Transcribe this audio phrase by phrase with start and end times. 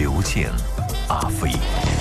[0.00, 0.50] 刘健、
[1.08, 1.99] 阿飞。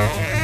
[0.00, 0.39] Bye.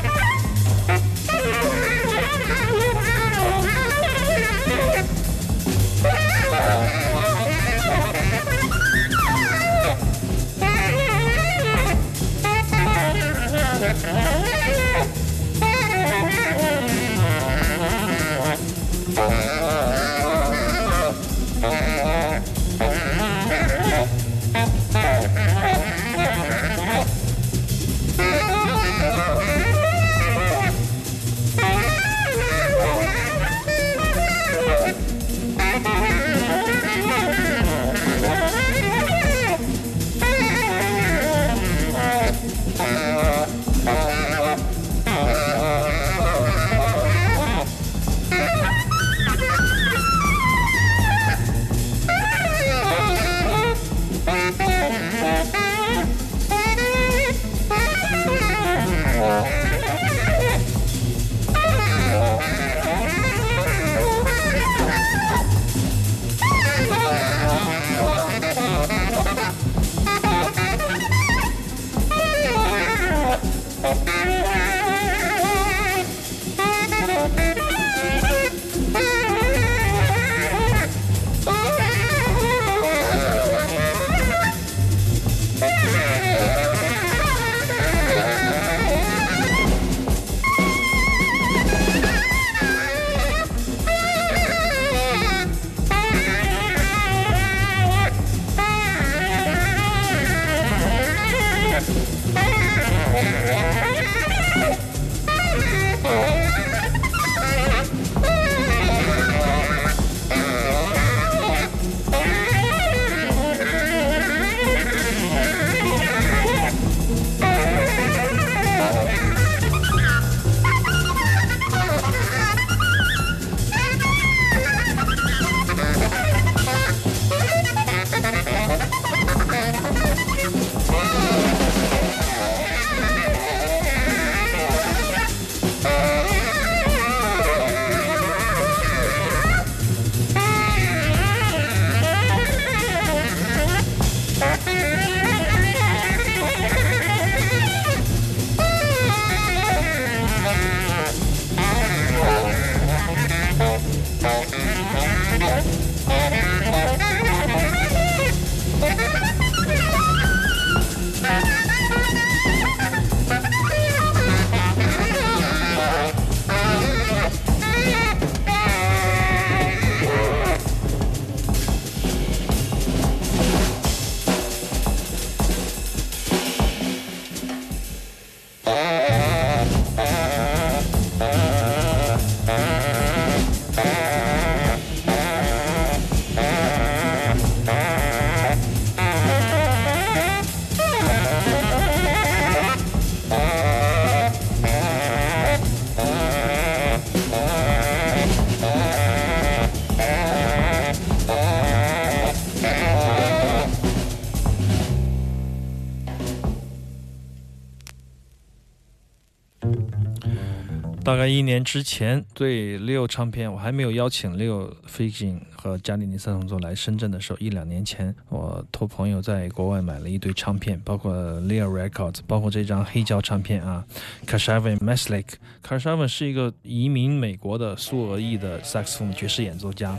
[211.04, 223.84] 大概一年之前，对 Leo 唱片，我还没有邀请 Leo f i g i n 和加里尼三重奏来深圳的时候，一两年前，我托朋友在国外买了一堆唱片，包括 Leo Records，包括这张黑胶唱片啊
[224.27, 225.27] k a s h a v i n Meslik。
[225.63, 229.97] k a s h a v i n 是一个移民美国的苏俄裔的萨克斯爵士演奏家，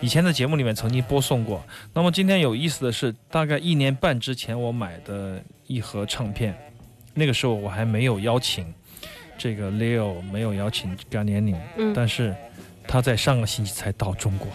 [0.00, 1.62] 以前的节目里面曾经播送过。
[1.94, 6.52] 那么今天有意思的是，大概一年半之前我买的一盒唱片，
[7.14, 8.66] 那个时候我还没有邀请。
[9.38, 12.34] 这个 Leo 没有邀请 g a n n 嗯，但是
[12.86, 14.48] 他在上个星期才到中国。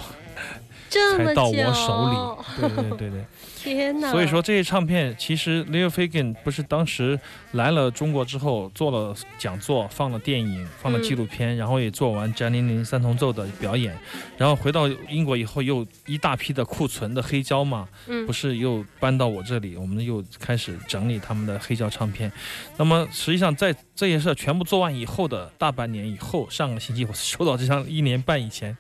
[1.18, 3.26] 才到我手里，对对对对，
[3.64, 4.12] 天哪！
[4.12, 7.20] 所以说这些唱片，其实 Leo Fagan 不是当时
[7.52, 13.98] 来了中国之后做了讲座，放了电影，放了纪录片，然后也做完 n n y 三重奏的表演，
[14.38, 22.32] 然后回到英国以后又一大批的库存的黑胶嘛，嗯，不是又搬到我这里，我们又开始整理他们的黑胶唱片。
[22.78, 28.76] 那么实际上在这些事全部做完以后的大半年以后，上个星期我 收到这张一年半以前。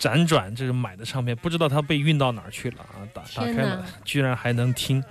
[0.00, 3.04] 辗转这是买的唱片，不知道它被运到哪儿去了啊！
[3.12, 5.04] 打打开了，居然还能听，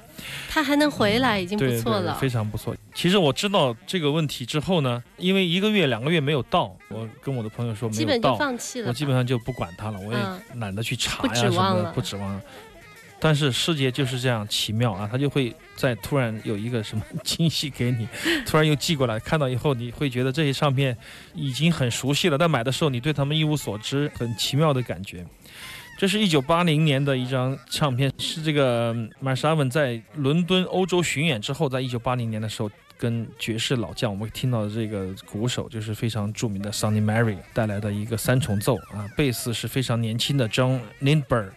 [0.50, 2.76] 它还能回来，已经不错了，非常不错。
[2.96, 10.20] 其实我知道这个问题之后呢，因为一个月两个月没有到，我跟我的朋友说没有到，基本就放弃了，我基本上就不管它了，我也
[10.56, 12.42] 懒得去查呀什么的，不指望了。
[13.20, 18.08] 但是世界就是这样奇妙啊，他就会在突然有一个什么惊喜给你，
[18.48, 20.96] 突然又寄过来，看到以后你会觉得这些唱片
[21.34, 25.26] 已经很熟悉了，但买的时候你对他们一无所知，很奇妙的感觉。
[25.98, 41.50] 这是一九八零年的一张唱片，是这个 m a r s h a v n 在伦敦欧洲巡演之后，在一九八零年的时候跟爵士老将，我们听到的这个鼓手就是非常著名的 Sonny Mary 带来的一个三重奏啊，贝斯是非常年轻的 John Lindberg。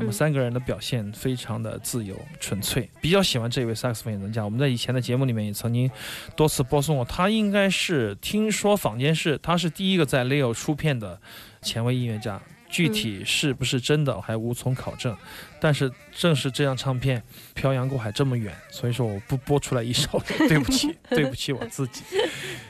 [0.00, 4.42] 那么三个人的表现非常的自由纯粹，比较喜欢这位萨克斯风演奏家。
[4.42, 5.90] 我们在以前的节目里面也曾经
[6.34, 11.20] 多次播送过，他应该是听说坊间是他是第一个在 Leo 出片的
[11.60, 12.40] 前卫音乐家。
[12.70, 15.16] 具体是不是真的还无从考证，
[15.60, 17.22] 但是正是这张唱片
[17.54, 22.02] 漂洋过海这么远，所以说我不播出来一首， 对不起，对不起我自己。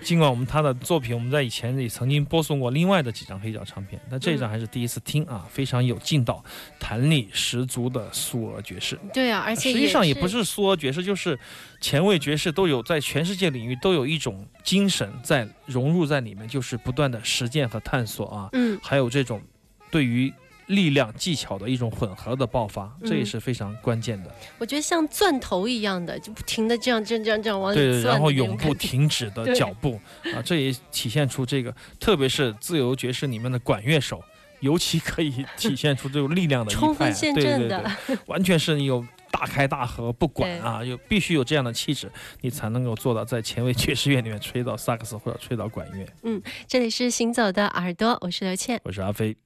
[0.02, 6.42] 尽管我们他的作品我们在以前也曾经播送过另外的几张黑胶唱片，但这张还是第一次听啊，非常有劲道，
[6.78, 8.98] 弹力十足的苏俄爵士。
[9.12, 11.38] 对啊，而且实际上也不是苏俄爵士，就是
[11.80, 19.42] 前卫爵士都有在全世界领域都有一种精神在融入在里面，就是不断的实践和探索啊，嗯，还有这种。
[19.90, 20.32] 对于
[20.66, 24.32] 力量技巧的一种混合的爆发，这也是非常关键的。
[24.56, 27.90] 我觉得像钻头一样的，就不停的这样、这样、这样、这样往里钻。
[27.90, 30.00] 对，然后永不停止的脚步
[30.32, 34.22] 啊，这也体现出这个，特别是自由爵士里面的管乐手，
[34.60, 37.90] 尤其可以体现出这种力量的 冲锋陷阵的，
[38.26, 42.10] 完全是有大开大合，不管啊，有必须有这样的气质，
[42.40, 46.06] 你才能够做到在前卫爵士乐里面吹到萨克斯或者吹到管乐。
[46.22, 49.36] 嗯，这里是行走的耳朵，我是刘倩，我是阿飞。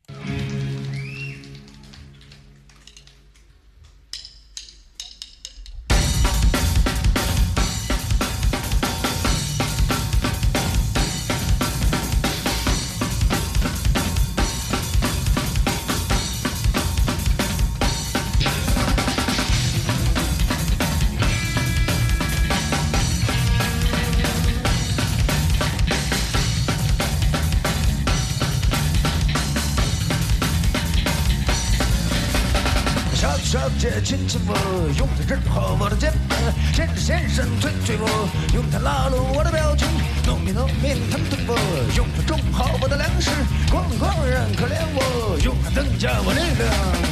[33.78, 34.54] 姐亲亲我，
[34.98, 36.38] 用它治好我的肩膀；
[36.74, 39.86] 先生先生推推我，用它拉拢我的表情；
[40.26, 41.56] 农民农民疼疼我，
[41.96, 43.30] 用它种好我的粮食；
[43.70, 46.64] 狂狂人可怜我，用它增加我力量。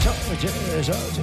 [0.02, 0.48] 小姐
[0.82, 1.20] 小姐，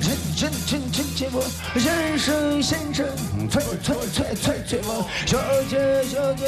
[0.00, 1.42] 亲亲亲亲亲我；
[1.78, 3.06] 先生先生
[3.48, 6.44] 催催催催催我；小姐小姐，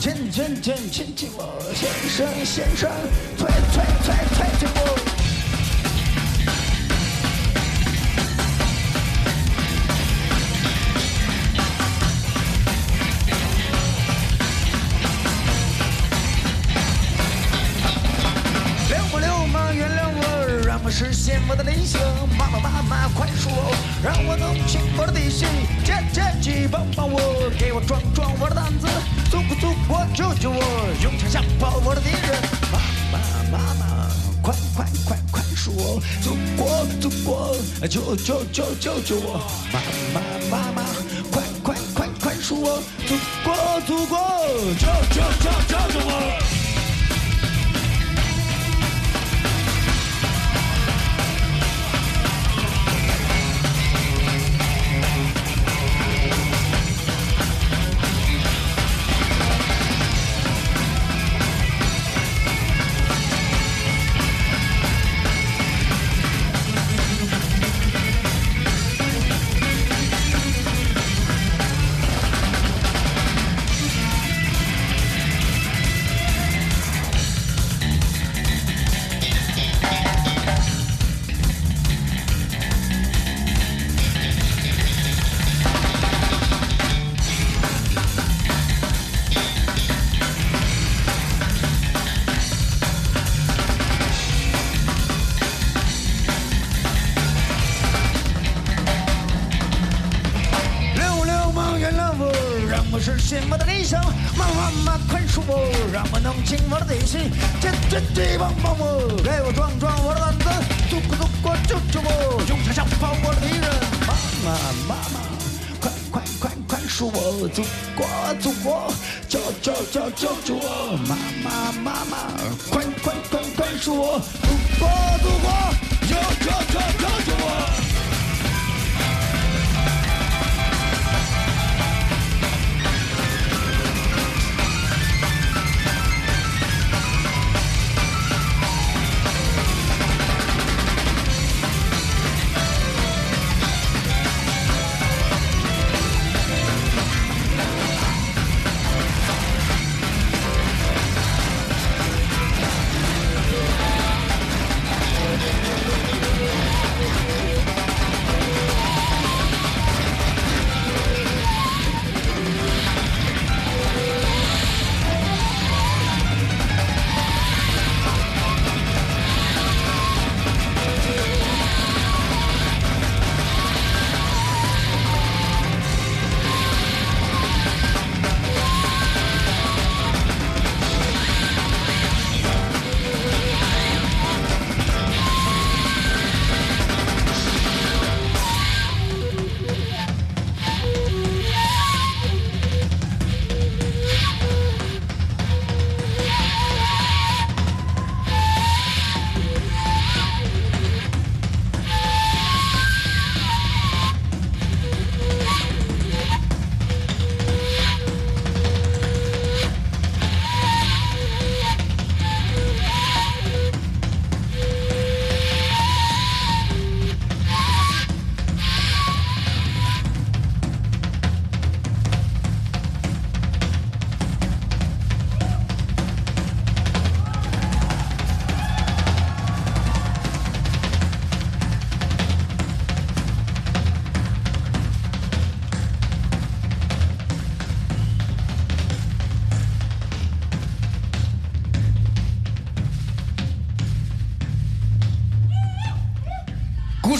[0.00, 2.90] 亲亲亲亲亲我；先生先生
[3.36, 5.05] 催催催催催我。
[23.14, 23.72] 快恕我，
[24.02, 25.44] 让我弄清我的底细。
[25.84, 28.86] 姐姐姐帮帮我，给我壮壮我的胆子。
[29.30, 30.62] 祖国祖国救救我，
[31.02, 32.42] 用枪吓跑我的敌人。
[32.72, 32.78] 妈
[33.12, 33.18] 妈
[33.52, 34.10] 妈妈
[34.42, 37.56] 快快快快恕我，祖国祖国
[37.88, 39.40] 救救救救救我。
[39.72, 39.80] 妈
[40.12, 40.20] 妈
[40.50, 40.82] 妈妈
[41.30, 44.18] 快快快快恕我，祖国祖国
[44.78, 46.55] 救救救救救我。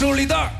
[0.07, 0.56] 助力袋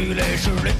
[0.00, 0.74] 玉垒是人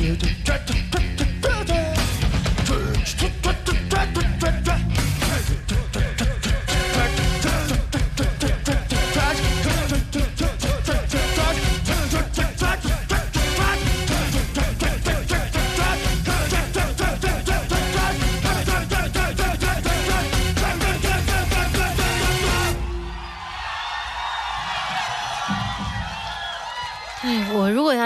[0.00, 0.89] you to try to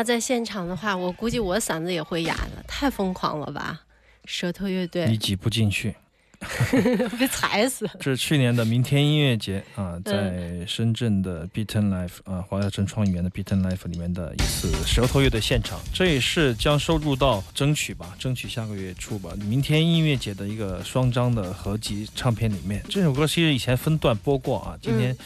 [0.04, 3.80] 在现场的话，我估计我嗓子也会哑的，太疯狂了吧！
[4.26, 5.94] 舌头乐队，你挤不进去，
[7.18, 7.88] 被踩死。
[7.98, 22.82] 这是去年的明天音乐节啊，在深圳的 Beaten Life 啊，华侨城创意园的 Beaten Life 里面的一次舌头乐队现场，这也是将收入到争取吧，争取下个月初吧，明天音乐节的一个双张的合集唱片里面。
[22.88, 25.16] 这首歌其实以前分段播过啊，今天。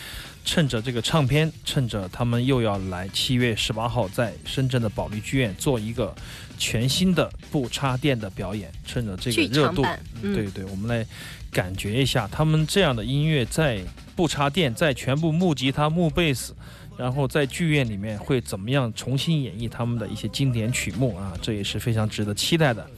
[0.48, 6.14] 趁着这个唱片，趁着他们又要来七月十八号在深圳的保利剧院做一个
[6.56, 9.84] 全新的不插电的表演，趁着这个热度，
[10.22, 11.06] 对对，我们来
[11.52, 13.78] 感觉一下他们这样的音乐在
[14.16, 16.56] 不插电，在全部木吉他、木贝斯，
[16.96, 22.88] 然后在剧院里面会怎么样重新演绎他们的一些经典曲目啊，这也是非常值得期待的。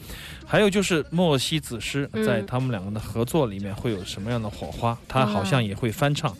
[0.50, 4.98] 还有就是莫西子诗在他们两个的合作里面会有什么样的火花？
[5.06, 6.36] 他好像也会翻唱。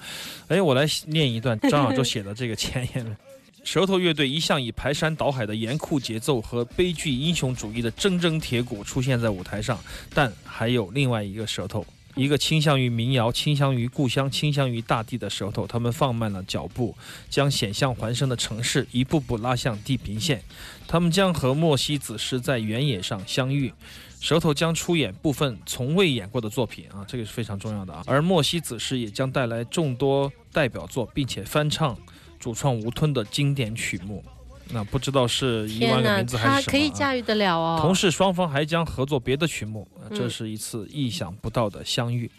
[0.48, 3.16] 哎，我来念一段张小舟写的这个前言：
[3.62, 9.78] 舌头乐队一向以排山倒海的严酷节奏和悲剧英雄主义的铮铮铁骨出现在舞台上，
[10.12, 15.66] 但还有另外一个舌头，一个倾向于民谣、倾向于故乡、倾向于大地的舌头。
[15.66, 16.96] 他们放慢了脚步，
[17.28, 20.42] 将险象环生的城市一步步拉向地平线。
[20.86, 23.72] 他们将和莫西子诗在原野上相遇，
[24.20, 28.02] 舌头将出演部分从未演过的作品啊，这个是非常重要的啊。
[28.06, 31.96] 而莫西子诗也将带来众多代表作，并且翻唱
[32.38, 34.24] 主创吴吞的经典曲目。
[34.72, 36.62] 那不知道是一万个名字还是什么？
[36.66, 37.78] 他可以驾驭得了哦。
[37.80, 42.30] 同时，双方还将合作别的曲目，这是一次意想不到的相遇。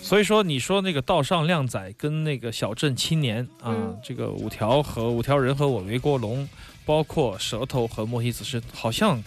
[0.00, 6.48] 所以说，你说那个道上靓仔跟那个小镇青年啊，这个五条和五条人和我围过龙。
[6.86, 9.18] 包括舌头和莫西子是，好像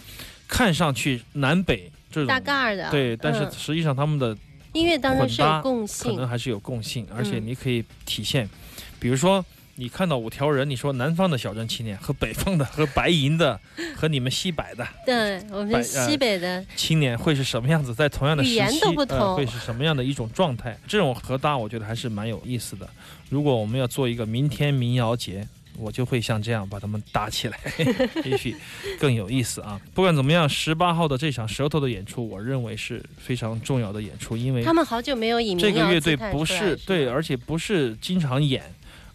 [0.46, 4.38] 看上去南北这种大盖的，对，但是实际上他们的
[4.74, 8.48] 音乐当中是有共性，可能还是有共性，而且你可以体现，
[9.00, 9.44] 比如说
[9.80, 13.58] 你看到五条人，你说南方的小镇青年和北方的和白银的
[13.94, 20.76] 和你们西北的，对我们西北的青年会是什么样子，在同样的时期呃、会是什么样的一种状态？
[20.88, 22.88] 这种合搭我觉得还是蛮有意思的。
[23.28, 25.46] 如果我们要做一个明天民谣节。
[25.80, 27.56] 我就会像这样把他们搭起来，
[28.26, 28.52] 也许
[28.98, 29.80] 更有意思啊！
[29.94, 38.64] 不管怎么样，十八号的这场舌头的演出，我认为是非常重要的演出，因为他们好久没有以这个乐队不是对，而且不是经常演。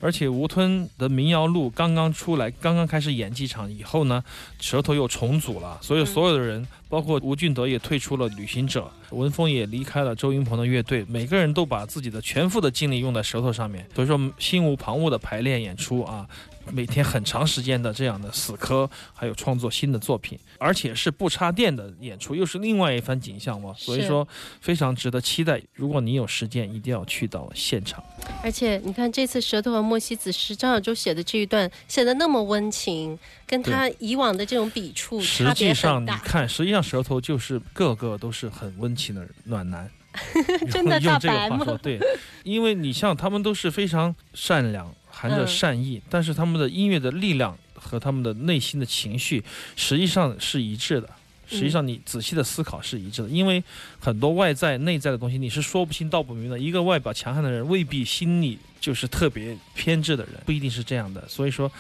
[0.04, 4.22] 而且吴吞的民谣路刚刚出来，刚刚开始演几场以后呢，
[4.60, 16.28] 舌头又重组了，所以所有的人，包括吴俊德也退出了旅行者，文峰也离开了周云鹏的乐队，每个人都把自己的全副的精力用在舌头上面，所以说心无旁骛的排练演出啊。
[16.72, 23.74] 每天很长时间的这样的死磕，还有创作新的作品，而且是不插电的演出，又是另外一番景象嘛。
[23.78, 24.28] 所以说
[24.62, 25.62] 非常值得期待。
[25.74, 28.04] 如果你有时间，一定要去到现场。
[28.42, 39.90] 而且你看这次舌头和莫西子诗张小舟写的这一段写的那么温情，跟他以往的这种笔触实际上你看，实际上舌头就是个个都是很温情的暖男。
[40.70, 42.00] 真的用这个话说，对，
[42.44, 44.94] 因为你像他们都是非常善良。
[45.16, 49.44] 含着善意，但是他们的音乐的力量和他们的内心的情绪
[49.76, 51.08] 实际上是一致的。
[51.46, 53.62] 实际上，你仔细的思考是一致的，因为
[54.00, 56.58] 很多外在、内在的东西你是说不清道不明的。
[56.58, 61.24] 一个外表强悍的人未必心里就是特别偏执的人，不一定是这样的。
[61.28, 61.72] 所以说，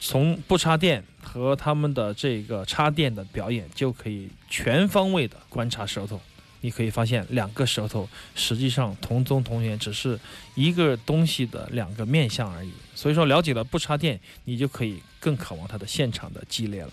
[0.00, 6.18] 从不插电和他们的这个插电的表演，就可以全方位的观察舌头。
[6.62, 10.18] 你可以发现，两个舌头实际上同宗同源，只是
[10.54, 12.72] 一个东西的两个面相而已。
[12.94, 16.90] 所以说，了解了不插电，你就可以更渴望它的现场的激烈了。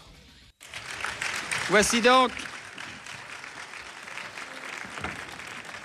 [1.70, 2.32] Voici donc,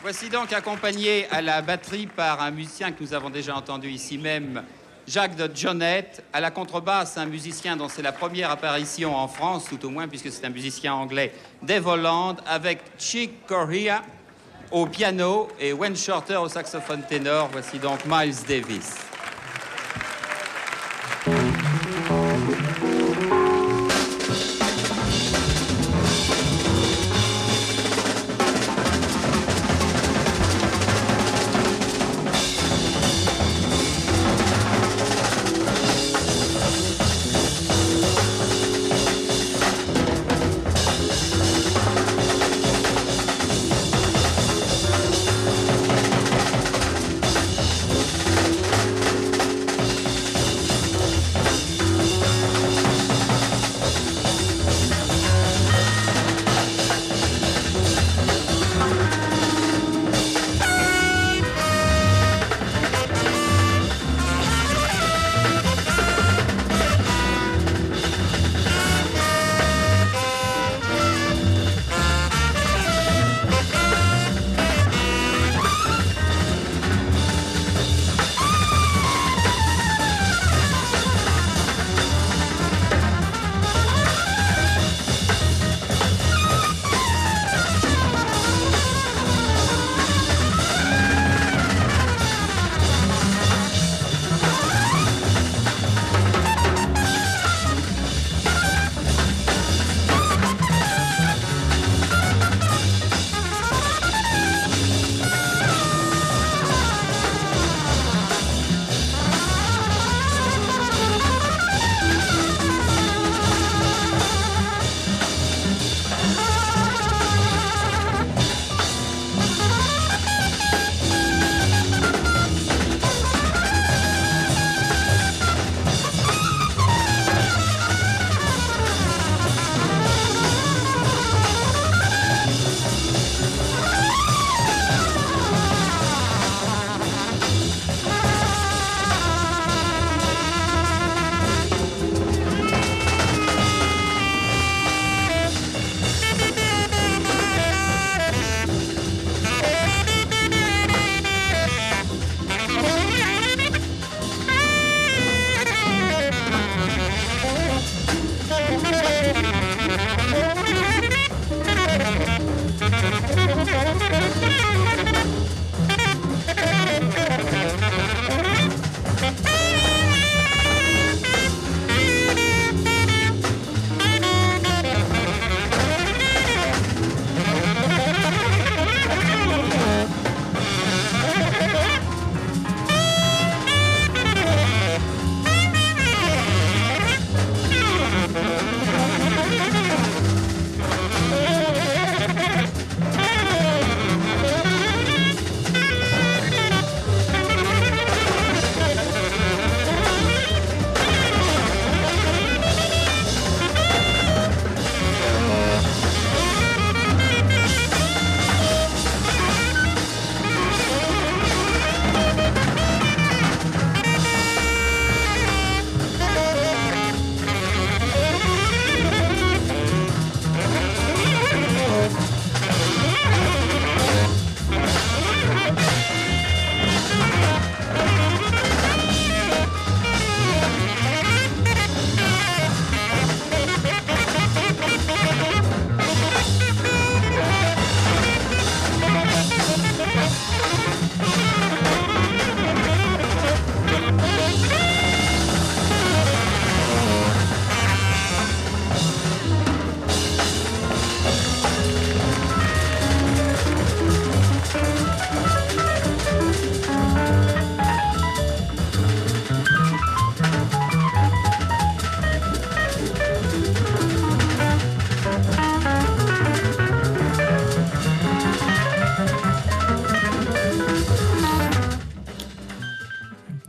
[0.02, 4.18] voici donc accompagné à la batterie par un musicien que nous avons déjà entendu ici
[4.18, 4.64] même.
[5.06, 9.66] Jacques de Jonette, à la contrebasse, un musicien dont c'est la première apparition en France,
[9.68, 14.02] tout au moins, puisque c'est un musicien anglais Dave Holland, avec Chick Corea
[14.70, 17.48] au piano et Wayne Shorter au saxophone ténor.
[17.52, 19.13] Voici donc Miles Davis.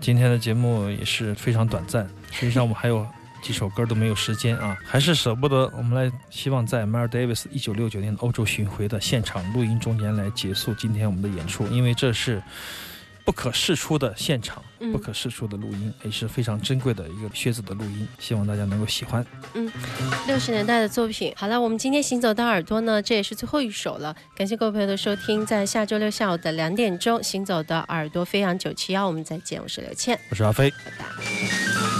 [0.05, 3.03] 今天的节目也是非常短暂，实际上我们还有
[3.41, 5.67] 几首歌都没有时间啊， 还是舍不得。
[5.75, 12.39] 我们来希望在 Miles Davis 一九六九年欧洲巡回的现场录音中间来结束今天我们的演出，因为这是。
[13.25, 19.25] 不可释出的现场，不可释出的录音，也是非常珍贵的一个靴子的录音，希望大家能够喜欢。
[19.55, 19.69] 嗯，
[20.27, 21.33] 六十年代的作品。
[21.35, 24.15] 好了，我们今天行走的耳朵呢，这也是最后一首了。
[24.35, 29.59] 感谢各位朋友的收听，在下周六下午的两点钟，行走的耳朵飞扬九七幺，我们再见。
[29.59, 31.94] 我是刘倩，我是阿飞，拜拜。